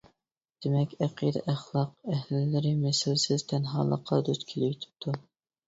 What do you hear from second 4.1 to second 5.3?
دۇچ كېلىۋېتىپتۇ.